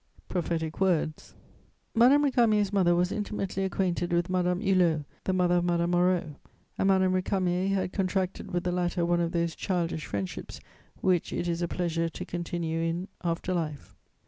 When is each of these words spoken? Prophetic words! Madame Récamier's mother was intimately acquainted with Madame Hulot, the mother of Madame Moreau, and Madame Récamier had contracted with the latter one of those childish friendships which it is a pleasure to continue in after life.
Prophetic 0.29 0.79
words! 0.81 1.35
Madame 1.93 2.23
Récamier's 2.25 2.73
mother 2.73 2.95
was 2.95 3.11
intimately 3.11 3.63
acquainted 3.63 4.11
with 4.11 4.31
Madame 4.31 4.59
Hulot, 4.59 5.05
the 5.25 5.31
mother 5.31 5.57
of 5.57 5.63
Madame 5.65 5.91
Moreau, 5.91 6.37
and 6.79 6.87
Madame 6.87 7.13
Récamier 7.13 7.69
had 7.69 7.93
contracted 7.93 8.49
with 8.49 8.63
the 8.63 8.71
latter 8.71 9.05
one 9.05 9.21
of 9.21 9.31
those 9.31 9.53
childish 9.53 10.07
friendships 10.07 10.59
which 11.01 11.31
it 11.31 11.47
is 11.47 11.61
a 11.61 11.67
pleasure 11.67 12.09
to 12.09 12.25
continue 12.25 12.79
in 12.79 13.09
after 13.23 13.53
life. 13.53 13.95